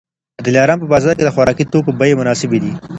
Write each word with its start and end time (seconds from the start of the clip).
د 0.37 0.39
دلارام 0.47 0.79
په 0.81 0.87
بازار 0.93 1.13
کي 1.17 1.23
د 1.25 1.29
خوراکي 1.35 1.65
توکو 1.71 1.91
بیې 1.99 2.19
مناسبې 2.21 2.59
دي 2.63 2.73